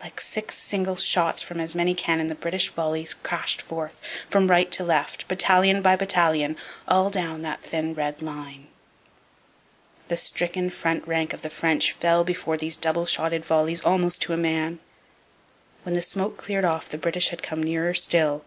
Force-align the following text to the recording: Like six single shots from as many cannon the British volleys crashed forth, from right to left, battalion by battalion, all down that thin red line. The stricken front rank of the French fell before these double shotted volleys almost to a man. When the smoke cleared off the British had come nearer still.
Like 0.00 0.20
six 0.20 0.56
single 0.56 0.94
shots 0.94 1.42
from 1.42 1.58
as 1.58 1.74
many 1.74 1.96
cannon 1.96 2.28
the 2.28 2.36
British 2.36 2.68
volleys 2.70 3.12
crashed 3.12 3.60
forth, 3.60 4.00
from 4.30 4.48
right 4.48 4.70
to 4.70 4.84
left, 4.84 5.26
battalion 5.26 5.82
by 5.82 5.96
battalion, 5.96 6.56
all 6.86 7.10
down 7.10 7.42
that 7.42 7.62
thin 7.62 7.92
red 7.92 8.22
line. 8.22 8.68
The 10.06 10.16
stricken 10.16 10.70
front 10.70 11.04
rank 11.08 11.32
of 11.32 11.42
the 11.42 11.50
French 11.50 11.90
fell 11.90 12.22
before 12.22 12.56
these 12.56 12.76
double 12.76 13.04
shotted 13.04 13.44
volleys 13.44 13.84
almost 13.84 14.22
to 14.22 14.32
a 14.32 14.36
man. 14.36 14.78
When 15.82 15.96
the 15.96 16.02
smoke 16.02 16.36
cleared 16.36 16.64
off 16.64 16.88
the 16.88 16.96
British 16.96 17.30
had 17.30 17.42
come 17.42 17.60
nearer 17.60 17.94
still. 17.94 18.44